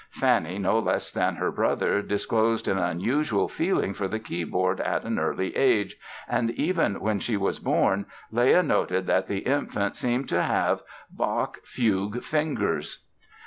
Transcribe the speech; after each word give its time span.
Fanny 0.09 0.57
no 0.57 0.79
less 0.79 1.11
than 1.11 1.35
her 1.35 1.51
brother 1.51 2.01
disclosed 2.01 2.67
an 2.67 2.79
unusual 2.79 3.47
feeling 3.47 3.93
for 3.93 4.07
the 4.07 4.17
keyboard 4.17 4.79
at 4.81 5.03
an 5.03 5.19
early 5.19 5.55
age 5.55 5.95
and 6.27 6.49
even 6.49 6.99
when 6.99 7.19
she 7.19 7.37
was 7.37 7.59
born 7.59 8.07
Leah 8.31 8.63
noted 8.63 9.05
that 9.05 9.27
the 9.27 9.45
infant 9.45 9.95
seemed 9.95 10.27
to 10.29 10.41
have 10.41 10.81
"Bach 11.11 11.59
fugue 11.65 12.23
fingers". 12.23 13.05